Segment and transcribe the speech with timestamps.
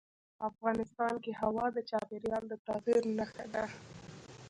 [0.49, 3.63] افغانستان کې هوا د چاپېریال د تغیر نښه ده.